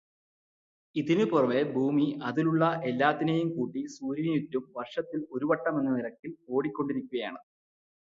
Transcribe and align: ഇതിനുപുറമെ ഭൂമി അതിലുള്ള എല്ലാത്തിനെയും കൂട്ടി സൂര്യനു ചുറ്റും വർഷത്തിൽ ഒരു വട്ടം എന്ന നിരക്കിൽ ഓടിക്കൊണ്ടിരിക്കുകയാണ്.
ഇതിനുപുറമെ 0.95 1.59
ഭൂമി 1.73 2.05
അതിലുള്ള 2.23 2.63
എല്ലാത്തിനെയും 2.83 3.49
കൂട്ടി 3.49 3.81
സൂര്യനു 3.87 4.39
ചുറ്റും 4.45 4.63
വർഷത്തിൽ 4.77 5.19
ഒരു 5.31 5.45
വട്ടം 5.51 5.77
എന്ന 5.79 5.91
നിരക്കിൽ 5.97 6.33
ഓടിക്കൊണ്ടിരിക്കുകയാണ്. 6.49 7.39